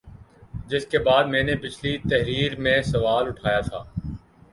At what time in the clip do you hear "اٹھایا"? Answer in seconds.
3.27-3.59